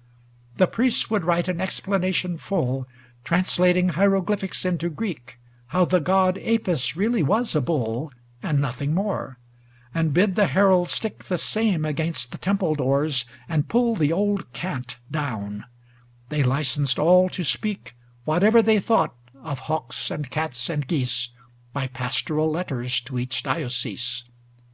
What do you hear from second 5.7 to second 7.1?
the god Apis